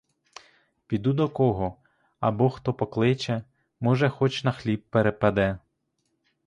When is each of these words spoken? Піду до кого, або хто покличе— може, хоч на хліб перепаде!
Піду 0.87 1.13
до 1.13 1.29
кого, 1.29 1.75
або 2.19 2.49
хто 2.49 2.73
покличе— 2.73 3.43
може, 3.79 4.09
хоч 4.09 4.43
на 4.43 4.51
хліб 4.51 4.81
перепаде! 4.89 5.57